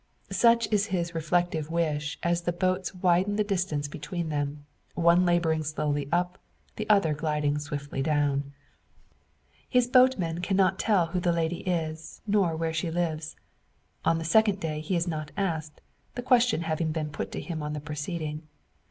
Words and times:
Such 0.31 0.67
is 0.73 0.87
his 0.87 1.13
reflective 1.13 1.69
wish 1.69 2.17
as 2.23 2.41
the 2.41 2.51
boats 2.51 2.95
widen 2.95 3.35
the 3.35 3.43
distance 3.43 3.87
between; 3.87 4.63
one 4.95 5.25
labouring 5.27 5.61
slowly 5.63 6.09
up, 6.11 6.39
the 6.75 6.89
other 6.89 7.13
gliding 7.13 7.59
swiftly 7.59 8.01
down. 8.01 8.51
His 9.69 9.85
boatman 9.85 10.41
cannot 10.41 10.79
tell 10.79 11.05
who 11.13 11.19
the 11.19 11.31
lady 11.31 11.59
is, 11.69 12.19
nor 12.25 12.55
where 12.55 12.73
she 12.73 12.89
lives. 12.89 13.35
On 14.03 14.17
the 14.17 14.25
second 14.25 14.59
day 14.59 14.79
he 14.81 14.95
is 14.95 15.07
not 15.07 15.29
asked 15.37 15.81
the 16.15 16.23
question 16.23 16.61
having 16.61 16.91
been 16.91 17.11
put 17.11 17.31
to 17.33 17.39
him 17.39 17.61
on 17.61 17.73
that 17.73 17.85
preceding. 17.85 18.47